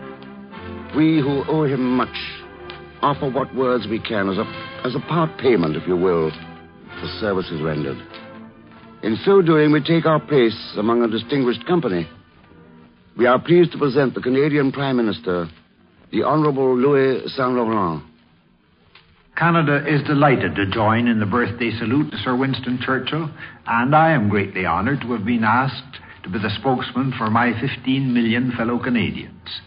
[0.94, 2.14] We who owe him much
[3.00, 4.44] offer what words we can as a,
[4.84, 6.30] as a part payment, if you will,
[7.00, 7.96] for services rendered.
[9.02, 12.06] In so doing, we take our place among a distinguished company.
[13.16, 15.48] We are pleased to present the Canadian Prime Minister,
[16.12, 18.02] the Honorable Louis Saint Laurent.
[19.34, 23.30] Canada is delighted to join in the birthday salute to Sir Winston Churchill,
[23.66, 27.52] and I am greatly honored to have been asked to be the spokesman for my
[27.60, 29.60] 15 million fellow Canadians.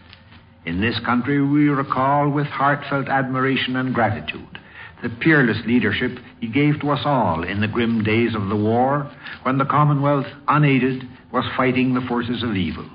[0.65, 4.59] In this country, we recall with heartfelt admiration and gratitude
[5.01, 9.09] the peerless leadership he gave to us all in the grim days of the war
[9.43, 12.89] when the Commonwealth, unaided, was fighting the forces of evil.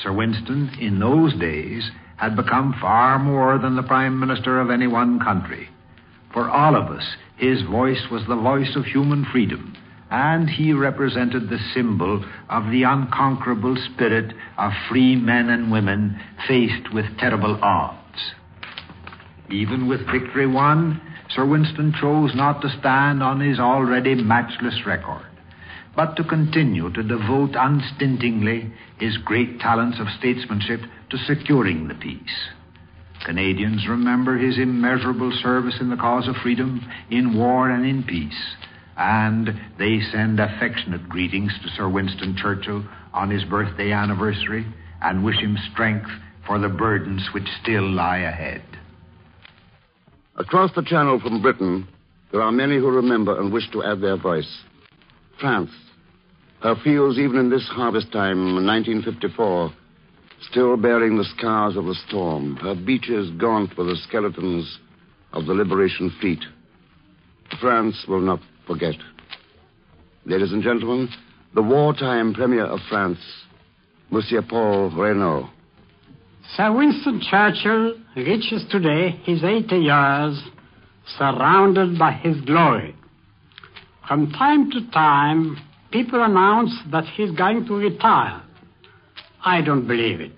[0.00, 4.86] Sir Winston, in those days, had become far more than the Prime Minister of any
[4.86, 5.68] one country.
[6.32, 9.74] For all of us, his voice was the voice of human freedom,
[10.10, 16.92] and he represented the symbol of the unconquerable spirit of free men and women faced
[16.92, 18.32] with terrible odds.
[19.50, 25.26] Even with victory won, Sir Winston chose not to stand on his already matchless record,
[25.94, 32.48] but to continue to devote unstintingly his great talents of statesmanship to securing the peace.
[33.26, 38.56] Canadians remember his immeasurable service in the cause of freedom, in war and in peace,
[38.98, 42.84] and they send affectionate greetings to Sir Winston Churchill
[43.14, 44.66] on his birthday anniversary
[45.00, 46.10] and wish him strength
[46.46, 48.62] for the burdens which still lie ahead.
[50.36, 51.86] Across the channel from Britain,
[52.32, 54.62] there are many who remember and wish to add their voice.
[55.40, 55.70] France,
[56.62, 59.72] her fields, even in this harvest time, 1954,
[60.50, 64.78] still bearing the scars of the storm, her beaches gaunt with the skeletons
[65.32, 66.40] of the liberation fleet.
[67.60, 68.94] France will not forget.
[70.26, 71.08] Ladies and gentlemen,
[71.54, 73.18] the wartime Premier of France,
[74.10, 75.50] Monsieur Paul Reynaud.
[76.54, 80.42] Sir Winston Churchill reaches today his 80 years
[81.18, 82.94] surrounded by his glory.
[84.06, 85.56] From time to time,
[85.90, 88.42] people announce that he's going to retire.
[89.44, 90.32] I don't believe it.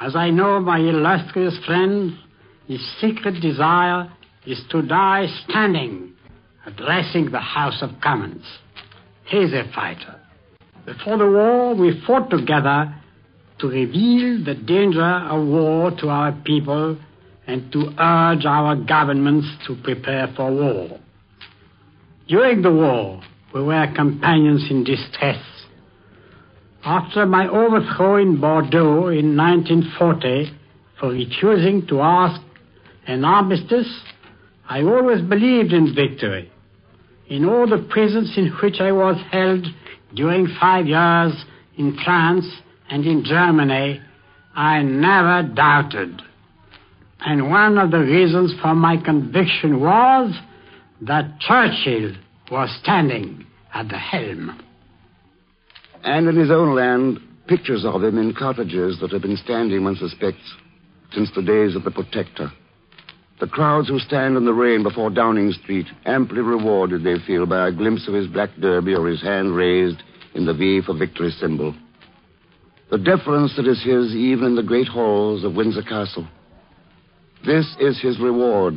[0.00, 2.18] As I know my illustrious friend,
[2.66, 4.10] his secret desire
[4.46, 6.13] is to die standing,
[6.66, 8.44] addressing the House of Commons.
[9.26, 10.20] He's a fighter.
[10.86, 12.94] Before the war, we fought together
[13.58, 16.98] to reveal the danger of war to our people
[17.46, 20.98] and to urge our governments to prepare for war.
[22.28, 23.22] During the war,
[23.54, 25.42] we were companions in distress.
[26.84, 30.50] After my overthrow in Bordeaux in 1940
[30.98, 32.40] for refusing to ask
[33.06, 33.88] an armistice,
[34.68, 36.50] I always believed in victory.
[37.28, 39.66] In all the prisons in which I was held
[40.14, 41.32] during five years
[41.76, 42.46] in France
[42.90, 44.00] and in Germany,
[44.54, 46.22] I never doubted.
[47.20, 50.38] And one of the reasons for my conviction was
[51.02, 52.14] that Churchill
[52.50, 54.60] was standing at the helm.
[56.04, 59.96] And in his own land, pictures of him in cottages that have been standing, one
[59.96, 60.54] suspects,
[61.12, 62.50] since the days of the Protector.
[63.40, 67.68] The crowds who stand in the rain before Downing Street, amply rewarded, they feel, by
[67.68, 70.02] a glimpse of his black derby or his hand raised
[70.34, 71.74] in the V for victory symbol.
[72.90, 76.28] The deference that is his even in the great halls of Windsor Castle.
[77.44, 78.74] This is his reward.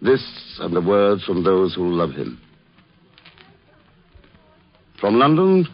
[0.00, 0.22] This
[0.60, 2.40] and the words from those who love him.
[5.00, 5.66] From London,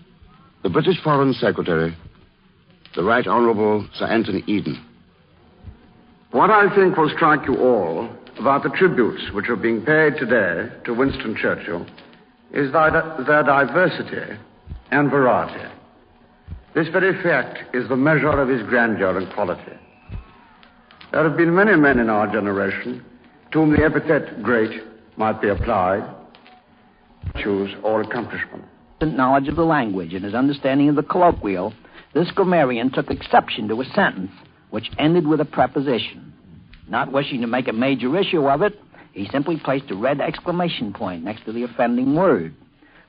[0.62, 1.94] the British Foreign Secretary,
[2.96, 4.84] the Right Honorable Sir Anthony Eden.
[6.32, 10.72] What I think will strike you all about the tributes which are being paid today
[10.84, 11.84] to Winston Churchill
[12.52, 14.38] is their, their diversity
[14.90, 15.68] and variety.
[16.74, 19.72] This very fact is the measure of his grandeur and quality.
[21.10, 23.04] There have been many men in our generation
[23.50, 24.82] to whom the epithet great
[25.16, 26.08] might be applied,
[27.42, 28.64] choose or accomplishment
[29.06, 31.72] knowledge of the language and his understanding of the colloquial,
[32.14, 34.30] this grammarian took exception to a sentence
[34.70, 36.32] which ended with a preposition.
[36.88, 38.78] Not wishing to make a major issue of it,
[39.12, 42.54] he simply placed a red exclamation point next to the offending word.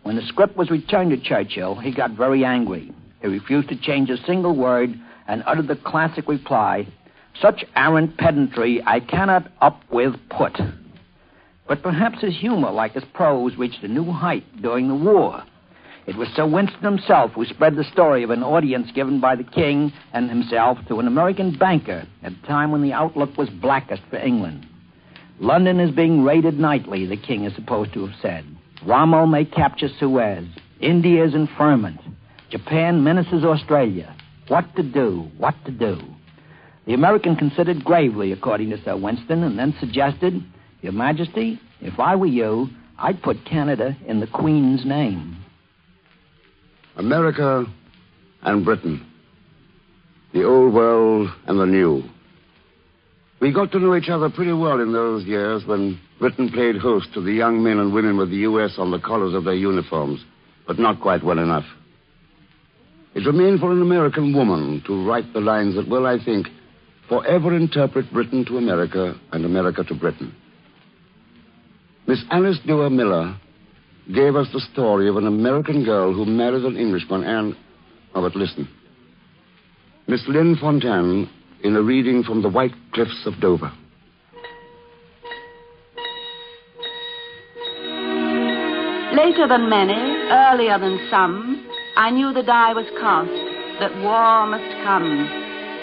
[0.04, 2.92] When the script was returned to Churchill, he got very angry.
[3.22, 6.88] He refused to change a single word and uttered the classic reply,
[7.40, 10.58] Such arrant pedantry I cannot up with put.
[11.68, 15.44] But perhaps his humor, like his prose, reached a new height during the war.
[16.08, 19.44] It was Sir Winston himself who spread the story of an audience given by the
[19.44, 24.02] king and himself to an American banker at a time when the outlook was blackest
[24.10, 24.66] for England.
[25.40, 28.46] London is being raided nightly, the king is supposed to have said.
[28.86, 30.48] Rommel may capture Suez.
[30.80, 32.00] India is in ferment.
[32.50, 34.16] Japan menaces Australia.
[34.48, 35.30] What to do?
[35.38, 36.00] What to do?
[36.88, 40.44] The American considered gravely, according to Sir Winston, and then suggested,
[40.82, 45.38] Your Majesty, if I were you, I'd put Canada in the Queen's name.
[46.96, 47.66] America
[48.42, 49.06] and Britain.
[50.34, 52.04] The old world and the new.
[53.40, 57.08] We got to know each other pretty well in those years when Britain played host
[57.16, 58.76] to the young men and women with the U.S.
[58.78, 60.24] on the collars of their uniforms,
[60.68, 61.66] but not quite well enough.
[63.16, 66.48] It remained for an American woman to write the lines that will, I think,
[67.10, 70.36] forever interpret Britain to America and America to Britain.
[72.08, 73.38] Miss Alice Duer Miller
[74.14, 77.56] gave us the story of an American girl who married an Englishman and.
[78.14, 78.68] Oh, but listen.
[80.08, 81.30] Miss Lynn Fontanne
[81.64, 83.72] in a reading from the White Cliffs of Dover.
[89.14, 93.30] Later than many, earlier than some, I knew the die was cast,
[93.80, 95.28] that war must come,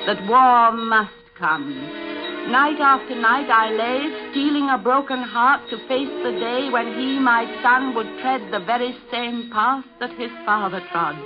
[0.06, 2.07] that war must come.
[2.46, 7.18] Night after night I lay, stealing a broken heart to face the day when he,
[7.18, 11.16] my son, would tread the very same path that his father trod.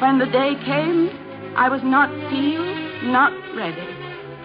[0.00, 1.10] When the day came,
[1.56, 3.86] I was not steeled, not ready.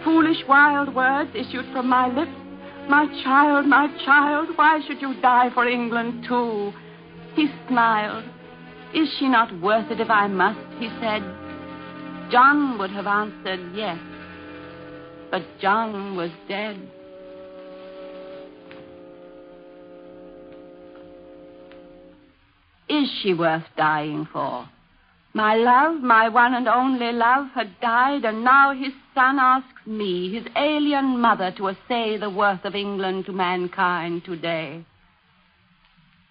[0.04, 2.32] Foolish, wild words issued from my lips.
[2.89, 6.72] My child, my child, why should you die for England too?
[7.36, 8.26] He smiled.
[8.95, 10.60] Is she not worth it if I must?
[10.80, 11.22] He said.
[12.32, 14.00] John would have answered yes.
[15.32, 16.80] But John was dead.
[22.88, 24.68] Is she worth dying for?
[25.34, 30.34] My love, my one and only love, had died, and now his son asks me,
[30.34, 34.84] his alien mother, to assay the worth of England to mankind today.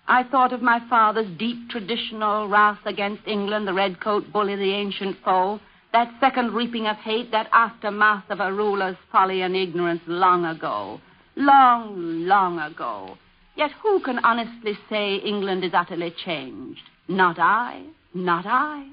[0.09, 5.19] I thought of my father's deep traditional wrath against England, the redcoat bully, the ancient
[5.25, 5.61] foe,
[5.93, 11.01] that second reaping of hate, that aftermath of a ruler's folly and ignorance long ago.
[11.37, 13.17] Long, long ago.
[13.57, 16.83] Yet who can honestly say England is utterly changed?
[17.09, 17.85] Not I.
[18.15, 18.87] Not I.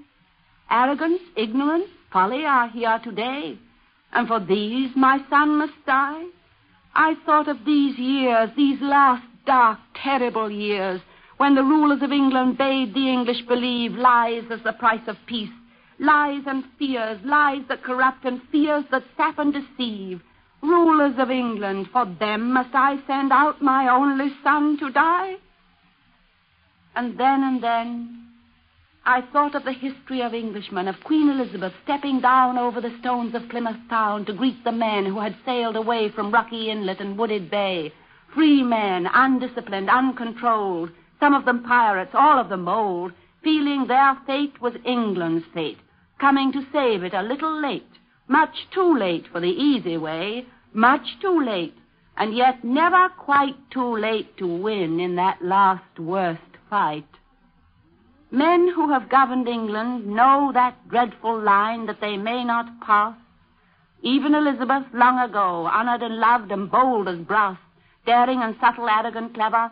[0.70, 3.58] Arrogance, ignorance, folly are here today.
[4.14, 6.24] And for these my son must die.
[6.94, 11.02] I thought of these years, these last dark, terrible years,
[11.38, 15.50] when the rulers of England bade the English believe lies as the price of peace,
[16.00, 20.22] lies and fears, lies that corrupt and fears that sap and deceive.
[20.62, 25.36] Rulers of England, for them must I send out my only son to die?
[26.96, 28.26] And then and then
[29.06, 33.36] I thought of the history of Englishmen, of Queen Elizabeth stepping down over the stones
[33.36, 37.16] of Plymouth Town to greet the men who had sailed away from Rocky Inlet and
[37.16, 37.94] Wooded Bay.
[38.34, 40.90] Free men, undisciplined, uncontrolled,
[41.20, 45.78] some of them pirates, all of them old, feeling their fate was England's fate,
[46.20, 47.90] coming to save it a little late,
[48.28, 51.76] much too late for the easy way, much too late,
[52.18, 57.08] and yet never quite too late to win in that last worst fight.
[58.32, 63.16] Men who have governed England know that dreadful line that they may not pass.
[64.02, 67.58] Even Elizabeth, long ago, honored and loved and bold as brass,
[68.06, 69.72] daring and subtle, arrogant, clever,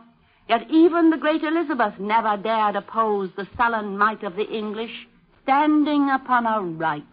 [0.50, 5.08] yet even the great Elizabeth never dared oppose the sullen might of the English,
[5.44, 7.06] standing upon a right.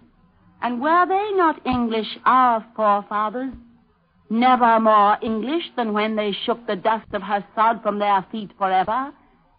[0.62, 3.52] And were they not English, our forefathers?
[4.28, 8.50] Never more English than when they shook the dust of her sod from their feet
[8.56, 9.12] forever,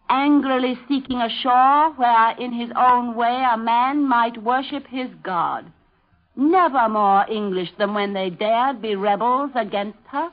[0.10, 5.72] angrily seeking a shore where in his own way a man might worship his God.
[6.36, 10.30] Never more English than when they dared be rebels against her.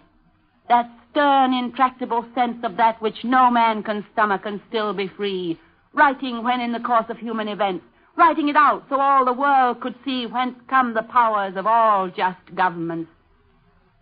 [0.68, 5.58] That stern, intractable sense of that which no man can stomach and still be free.
[5.94, 7.84] Writing when in the course of human events.
[8.18, 12.08] Writing it out so all the world could see whence come the powers of all
[12.08, 13.10] just governments.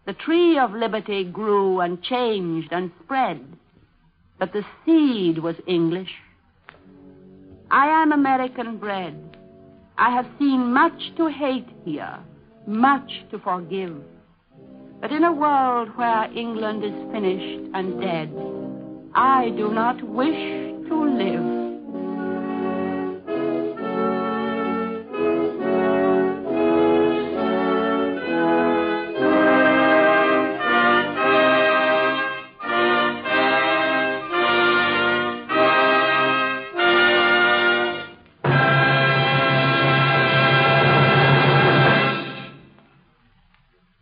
[0.06, 3.40] The tree of liberty grew and changed and spread
[4.38, 6.12] but the seed was English.
[7.70, 9.36] I am American bred.
[9.98, 12.18] I have seen much to hate here,
[12.66, 13.96] much to forgive.
[15.00, 18.30] But in a world where England is finished and dead,
[19.14, 21.55] I do not wish to live.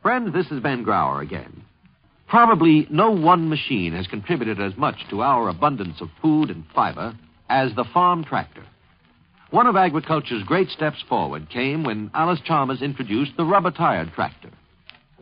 [0.04, 1.64] Friends, this is Ben Grauer again.
[2.28, 7.16] Probably no one machine has contributed as much to our abundance of food and fiber
[7.48, 8.64] as the farm tractor.
[9.50, 14.50] One of agriculture's great steps forward came when Allis-Chalmers introduced the rubber tired tractor.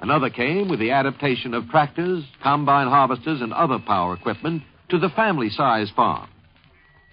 [0.00, 5.10] Another came with the adaptation of tractors, combine harvesters, and other power equipment to the
[5.10, 6.28] family size farm.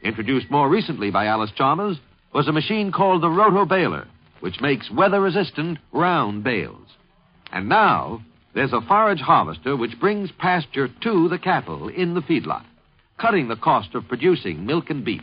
[0.01, 1.99] Introduced more recently by Allis-Chalmers
[2.33, 4.07] was a machine called the roto baler,
[4.39, 6.87] which makes weather resistant round bales.
[7.51, 8.21] And now,
[8.53, 12.65] there's a forage harvester which brings pasture to the cattle in the feedlot,
[13.19, 15.21] cutting the cost of producing milk and beef.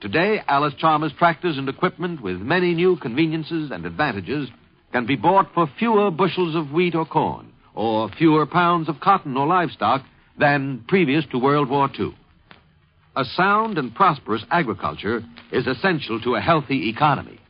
[0.00, 4.48] Today, Allis Chalmers tractors and equipment with many new conveniences and advantages
[4.92, 9.36] can be bought for fewer bushels of wheat or corn, or fewer pounds of cotton
[9.36, 10.04] or livestock
[10.38, 12.14] than previous to World War II.
[13.16, 17.40] A sound and prosperous agriculture is essential to a healthy economy.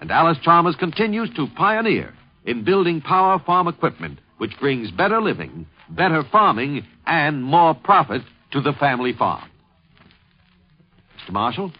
[0.00, 2.14] And Allis Chalmers continues to pioneer
[2.44, 8.60] in building power farm equipment which brings better living, better farming, and more profit to
[8.60, 9.48] the family farm.
[11.18, 11.32] Mr.
[11.32, 11.72] Marshall?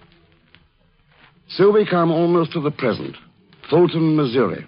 [1.49, 3.17] So we come almost to the present.
[3.69, 4.65] Fulton, Missouri.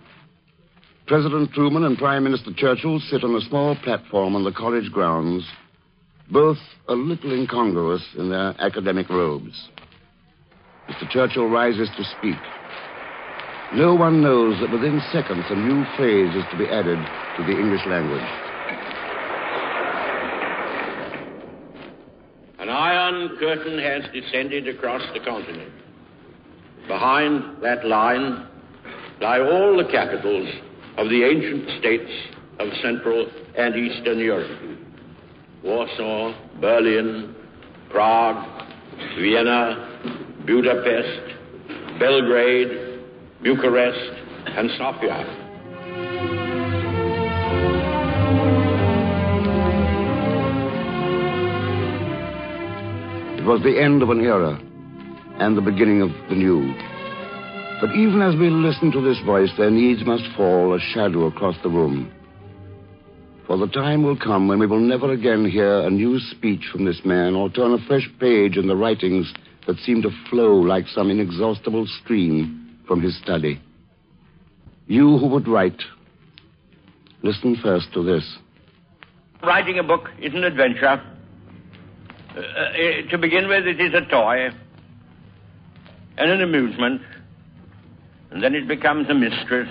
[1.06, 5.46] President Truman and Prime Minister Churchill sit on a small platform on the college grounds,
[6.30, 6.56] both
[6.88, 9.68] a little incongruous in their academic robes.
[10.88, 11.08] Mr.
[11.10, 12.38] Churchill rises to speak.
[13.74, 16.96] No one knows that within seconds a new phrase is to be added
[17.36, 18.22] to the English language.
[22.60, 25.72] An iron curtain has descended across the continent.
[26.86, 28.46] Behind that line
[29.20, 30.48] lie all the capitals
[30.96, 32.12] of the ancient states
[32.60, 34.56] of Central and Eastern Europe
[35.64, 37.34] Warsaw, Berlin,
[37.90, 38.68] Prague,
[39.18, 39.98] Vienna,
[40.46, 42.83] Budapest, Belgrade,
[43.44, 43.98] Bucharest,
[44.46, 45.20] and Sofia.
[53.36, 54.58] It was the end of an era
[55.40, 56.72] and the beginning of the new.
[57.82, 61.56] But even as we listen to this voice, there needs must fall a shadow across
[61.62, 62.10] the room.
[63.46, 66.86] For the time will come when we will never again hear a new speech from
[66.86, 69.30] this man or turn a fresh page in the writings
[69.66, 73.60] that seem to flow like some inexhaustible stream from his study.
[74.86, 75.80] You who would write,
[77.22, 78.24] listen first to this.
[79.42, 81.02] Writing a book is an adventure.
[82.36, 84.50] Uh, uh, to begin with, it is a toy
[86.16, 87.00] and an amusement.
[88.30, 89.68] And then it becomes a mistress.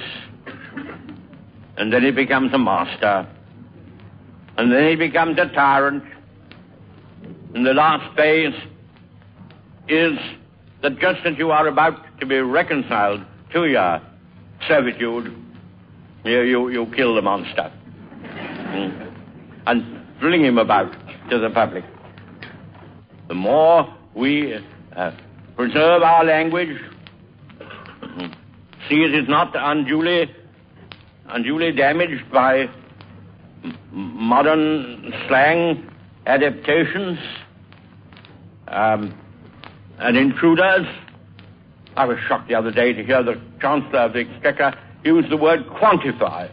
[1.78, 3.28] And then it becomes a master.
[4.58, 6.04] And then it becomes a tyrant.
[7.54, 8.54] And the last phase
[9.88, 10.18] is
[10.82, 13.22] that just as you are about to be reconciled
[13.52, 14.02] to your
[14.68, 15.36] servitude,
[16.24, 17.70] you, you, you kill the monster.
[18.24, 19.14] Mm.
[19.68, 20.94] And fling him about
[21.30, 21.84] to the public.
[23.28, 24.56] The more we
[24.96, 25.12] uh,
[25.58, 26.78] preserve our language,
[28.88, 30.34] see it is not unduly,
[31.28, 32.70] unduly damaged by
[33.92, 35.90] modern slang
[36.26, 37.20] adaptations
[38.70, 39.14] um,
[40.00, 40.88] and intruders.
[41.96, 44.74] I was shocked the other day to hear the Chancellor of the Exchequer
[45.04, 46.50] use the word quantify.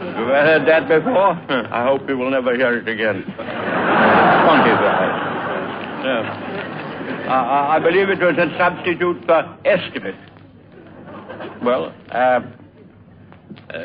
[0.00, 1.32] You've ever heard that before?
[1.72, 3.24] I hope you will never hear it again.
[3.24, 5.06] quantify.
[6.04, 7.28] Yeah.
[7.28, 10.16] I, I believe it was a substitute for estimate.
[11.62, 13.78] Well, uh, uh,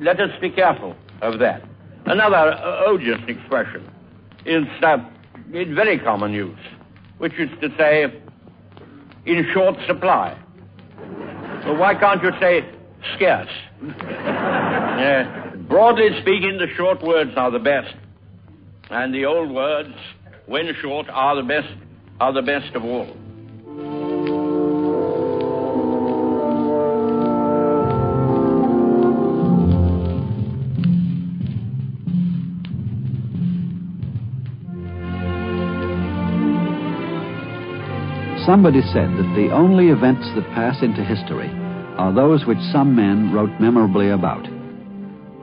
[0.00, 1.62] let us be careful of that.
[2.06, 3.88] Another uh, odious expression
[4.46, 4.98] is uh,
[5.52, 6.58] in very common use,
[7.18, 8.06] which is to say,
[9.26, 10.36] in short supply.
[11.64, 12.64] Well, why can't you say
[13.16, 13.48] scarce?
[13.82, 17.94] uh, broadly speaking, the short words are the best,
[18.90, 19.94] and the old words,
[20.46, 21.68] when short, are the best
[22.20, 23.16] are the best of all.
[38.46, 41.48] Somebody said that the only events that pass into history
[41.98, 44.48] are those which some men wrote memorably about.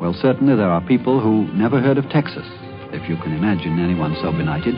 [0.01, 2.45] Well, certainly there are people who never heard of Texas,
[2.91, 4.75] if you can imagine anyone so benighted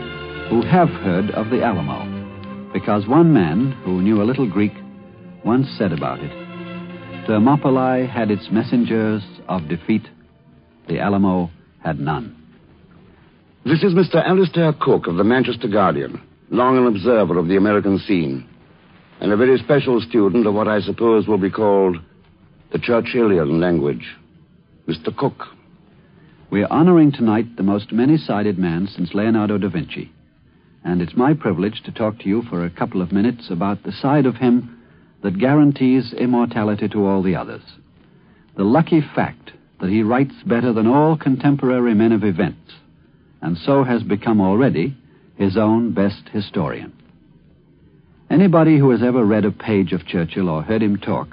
[0.49, 4.73] who have heard of the Alamo, because one man who knew a little Greek
[5.45, 6.31] once said about it
[7.27, 10.07] Thermopylae had its messengers of defeat,
[10.87, 11.51] the Alamo
[11.83, 12.35] had none.
[13.63, 14.15] This is Mr.
[14.15, 16.19] Alistair Cooke of the Manchester Guardian,
[16.49, 18.47] long an observer of the American scene,
[19.21, 21.97] and a very special student of what I suppose will be called
[22.71, 24.15] the Churchillian language.
[24.87, 25.15] Mr.
[25.15, 25.45] Cooke.
[26.51, 30.11] We are honoring tonight the most many sided man since Leonardo da Vinci
[30.83, 33.91] and it's my privilege to talk to you for a couple of minutes about the
[33.91, 34.77] side of him
[35.23, 37.61] that guarantees immortality to all the others.
[38.55, 42.73] The lucky fact that he writes better than all contemporary men of events,
[43.41, 44.97] and so has become already
[45.39, 46.93] his own best historian.
[48.29, 51.29] Anybody who has ever read a page of Churchill or heard him talk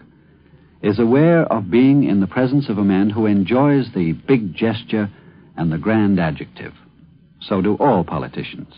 [0.80, 5.10] is aware of being in the presence of a man who enjoys the big gesture
[5.58, 6.72] and the grand adjective.
[7.40, 8.72] So do all politicians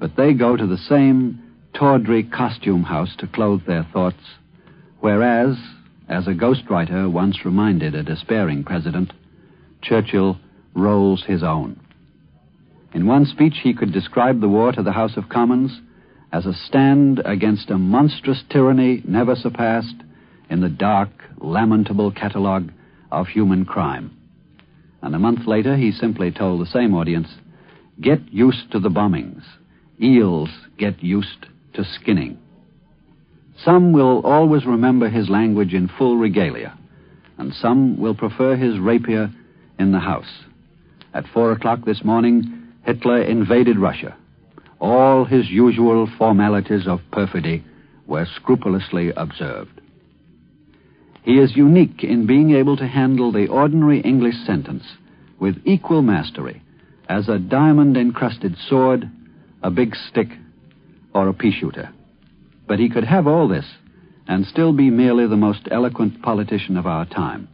[0.00, 1.40] but they go to the same
[1.74, 4.24] tawdry costume house to clothe their thoughts,
[5.00, 5.56] whereas,
[6.08, 9.12] as a ghostwriter once reminded a despairing president,
[9.82, 10.40] Churchill
[10.74, 11.78] rolls his own.
[12.92, 15.80] In one speech, he could describe the war to the House of Commons
[16.32, 19.96] as a stand against a monstrous tyranny never surpassed
[20.48, 22.72] in the dark, lamentable catalogue
[23.12, 24.16] of human crime.
[25.02, 27.28] And a month later, he simply told the same audience,
[28.00, 29.42] Get used to the bombings.
[30.02, 32.38] Eels get used to skinning.
[33.64, 36.78] Some will always remember his language in full regalia,
[37.38, 39.30] and some will prefer his rapier
[39.78, 40.44] in the house.
[41.12, 44.16] At four o'clock this morning, Hitler invaded Russia.
[44.80, 47.64] All his usual formalities of perfidy
[48.06, 49.80] were scrupulously observed.
[51.22, 54.84] He is unique in being able to handle the ordinary English sentence
[55.38, 56.62] with equal mastery
[57.08, 59.08] as a diamond encrusted sword,
[59.62, 60.28] a big stick,
[61.14, 61.90] or a pea shooter.
[62.66, 63.66] But he could have all this
[64.26, 67.48] and still be merely the most eloquent politician of our time.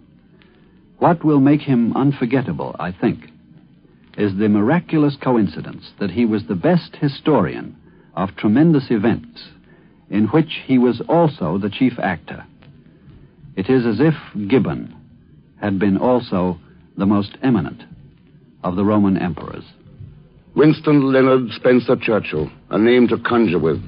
[0.99, 3.31] What will make him unforgettable, I think,
[4.17, 7.77] is the miraculous coincidence that he was the best historian
[8.15, 9.49] of tremendous events
[10.11, 12.45] in which he was also the chief actor.
[13.57, 14.15] It is as if
[14.49, 14.95] Gibbon
[15.61, 16.59] had been also
[16.97, 17.83] the most eminent
[18.63, 19.65] of the Roman emperors.
[20.55, 23.83] Winston Leonard Spencer Churchill, a name to conjure with,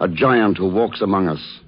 [0.00, 1.60] a giant who walks among us,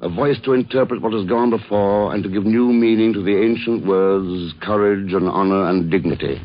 [0.00, 3.36] a voice to interpret what has gone before and to give new meaning to the
[3.36, 6.40] ancient words courage and honor and dignity.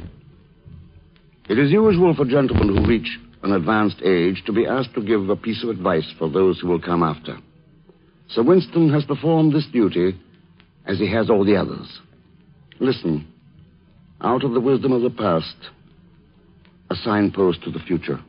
[1.47, 5.29] It is usual for gentlemen who reach an advanced age to be asked to give
[5.29, 7.37] a piece of advice for those who will come after.
[8.29, 10.19] Sir Winston has performed this duty
[10.87, 11.99] as he has all the others.
[12.79, 13.31] Listen.
[14.21, 15.55] Out of the wisdom of the past,
[16.89, 18.19] a signpost to the future.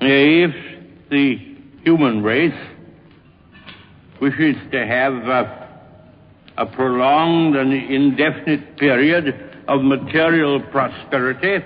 [0.00, 1.36] If the
[1.84, 2.52] human race
[4.20, 5.68] wishes to have a,
[6.56, 11.64] a prolonged and indefinite period of material prosperity,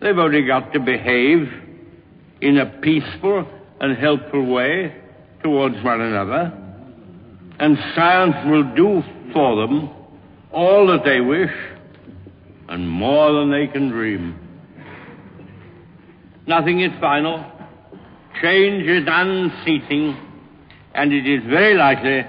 [0.00, 1.48] they've only got to behave
[2.42, 3.48] in a peaceful
[3.80, 4.94] and helpful way
[5.42, 6.52] towards one another,
[7.58, 9.90] and science will do for them
[10.52, 11.50] all that they wish
[12.68, 14.38] and more than they can dream.
[16.46, 17.44] Nothing is final.
[18.42, 20.16] Change is unceasing,
[20.94, 22.20] and it is very likely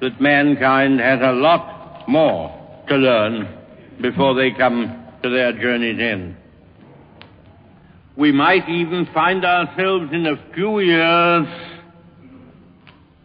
[0.00, 3.59] that mankind has a lot more to learn
[4.00, 6.36] before they come to their journey's end.
[8.16, 11.46] We might even find ourselves in a few years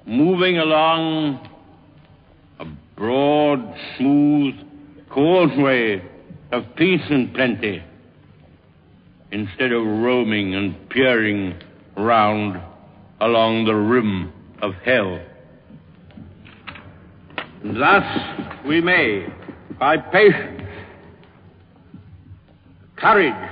[0.05, 1.49] moving along
[2.59, 2.65] a
[2.95, 4.53] broad, smooth
[5.09, 6.01] causeway
[6.51, 7.83] of peace and plenty
[9.31, 11.55] instead of roaming and peering
[11.97, 12.61] round
[13.19, 15.19] along the rim of hell.
[17.63, 19.25] Thus we may,
[19.79, 20.54] by patience,
[22.97, 23.49] courage,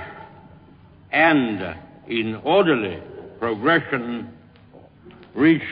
[1.12, 1.76] and
[2.08, 3.02] in orderly
[3.38, 4.30] progression,
[5.34, 5.62] reach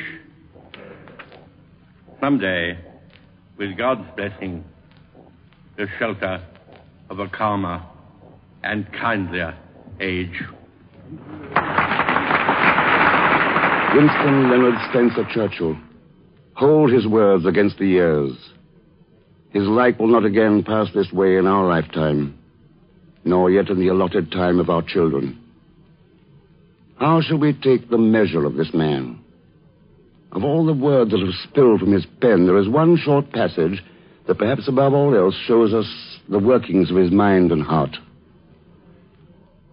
[2.20, 2.78] someday,
[3.56, 4.64] with God's blessing,
[5.76, 6.42] the shelter
[7.10, 7.82] of a calmer
[8.62, 9.56] and kindlier
[10.00, 10.42] age.
[13.94, 15.76] Winston Leonard Spencer Churchill.
[16.54, 18.32] Hold his words against the years.
[19.50, 22.38] His like will not again pass this way in our lifetime,
[23.24, 25.38] nor yet in the allotted time of our children.
[26.96, 29.18] How shall we take the measure of this man?
[30.32, 33.82] Of all the words that have spilled from his pen, there is one short passage
[34.26, 35.86] that perhaps above all else shows us
[36.28, 37.96] the workings of his mind and heart.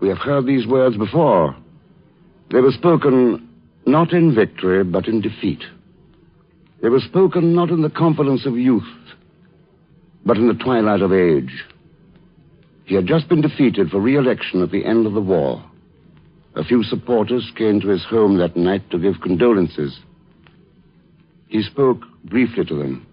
[0.02, 1.56] We have heard these words before.
[2.52, 3.50] They were spoken
[3.86, 5.62] not in victory, but in defeat.
[6.82, 8.84] They were spoken not in the confidence of youth,
[10.26, 11.52] but in the twilight of age.
[12.90, 15.64] He had just been defeated for re-election at the end of the war.
[16.56, 20.00] A few supporters came to his home that night to give condolences.
[21.50, 23.06] He spoke briefly to them.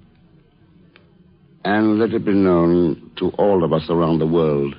[1.63, 4.75] And let it be known to all of us around the world.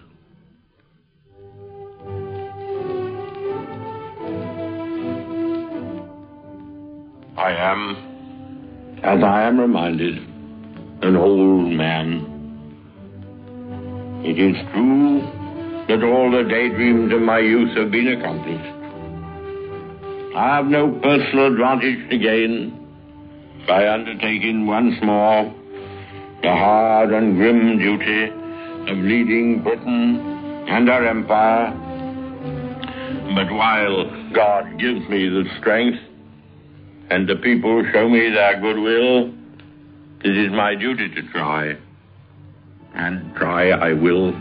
[7.37, 10.17] I am, as I am reminded,
[11.03, 12.36] an old man.
[14.23, 15.21] It is true
[15.87, 18.73] that all the daydreams of my youth have been accomplished.
[20.35, 22.73] I have no personal advantage to gain
[23.67, 25.53] by undertaking once more
[26.41, 28.25] the hard and grim duty
[28.91, 30.19] of leading Britain
[30.67, 31.71] and her empire.
[33.35, 35.99] But while God gives me the strength
[37.09, 39.33] and the people show me their goodwill,
[40.23, 41.77] it is my duty to try.
[42.97, 44.33] And try I will.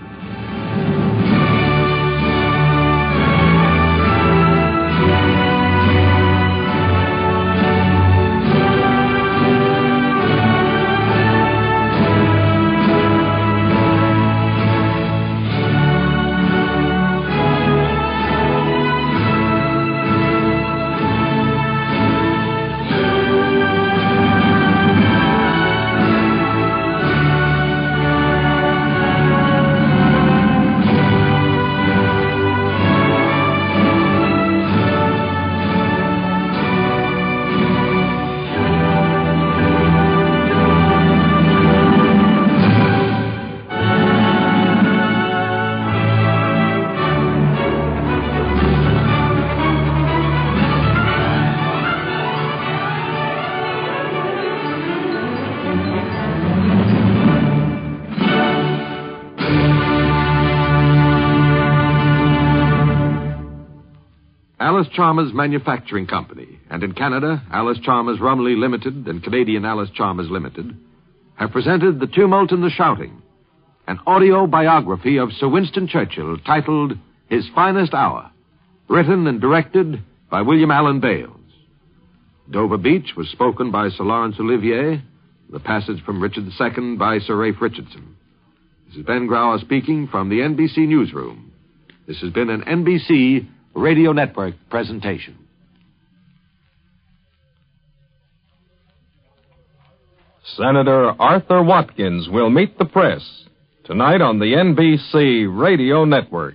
[64.76, 70.76] Allis-Chalmers Manufacturing Company, and in Canada, Alice Chalmers Rumely Limited and Canadian Allis-Chalmers Limited,
[71.36, 73.22] have presented The Tumult and the Shouting,
[73.86, 76.92] an audio biography of Sir Winston Churchill titled
[77.30, 78.30] His Finest Hour,
[78.86, 81.30] written and directed by William Allen Bales.
[82.50, 85.02] Dover Beach was spoken by Sir Laurence Olivier,
[85.50, 88.14] the passage from Richard II by Sir Ralph Richardson.
[88.88, 91.50] This is Ben Grauer speaking from the NBC Newsroom.
[92.06, 95.36] This has been an NBC Radio Network presentation.
[100.56, 103.22] Senator Arthur Watkins will meet the press
[103.84, 106.54] tonight on the NBC Radio Network.